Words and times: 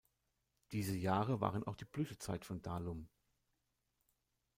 Diese 0.71 0.95
Jahre 0.95 1.41
waren 1.41 1.63
auch 1.63 1.75
die 1.75 1.85
Blütezeit 1.85 2.43
von 2.43 2.59
Dahlum. 2.63 3.07